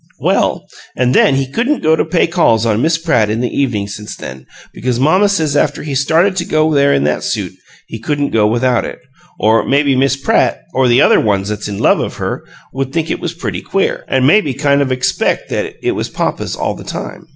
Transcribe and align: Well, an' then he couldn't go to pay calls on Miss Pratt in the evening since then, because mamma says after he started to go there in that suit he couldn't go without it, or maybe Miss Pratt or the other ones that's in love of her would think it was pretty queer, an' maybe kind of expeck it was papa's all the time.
Well, 0.19 0.65
an' 0.95 1.11
then 1.11 1.35
he 1.35 1.45
couldn't 1.47 1.83
go 1.83 1.95
to 1.95 2.03
pay 2.03 2.25
calls 2.25 2.65
on 2.65 2.81
Miss 2.81 2.97
Pratt 2.97 3.29
in 3.29 3.39
the 3.39 3.55
evening 3.55 3.87
since 3.87 4.15
then, 4.15 4.47
because 4.73 4.99
mamma 4.99 5.29
says 5.29 5.55
after 5.55 5.83
he 5.83 5.93
started 5.93 6.35
to 6.37 6.43
go 6.43 6.73
there 6.73 6.91
in 6.91 7.03
that 7.03 7.23
suit 7.23 7.53
he 7.85 7.99
couldn't 7.99 8.31
go 8.31 8.47
without 8.47 8.83
it, 8.83 8.97
or 9.39 9.63
maybe 9.63 9.95
Miss 9.95 10.15
Pratt 10.17 10.63
or 10.73 10.87
the 10.87 11.01
other 11.01 11.19
ones 11.19 11.49
that's 11.49 11.67
in 11.67 11.77
love 11.77 11.99
of 11.99 12.15
her 12.15 12.43
would 12.73 12.91
think 12.91 13.11
it 13.11 13.19
was 13.19 13.35
pretty 13.35 13.61
queer, 13.61 14.03
an' 14.07 14.25
maybe 14.25 14.55
kind 14.55 14.81
of 14.81 14.87
expeck 14.89 15.41
it 15.51 15.91
was 15.93 16.09
papa's 16.09 16.55
all 16.55 16.73
the 16.73 16.83
time. 16.83 17.27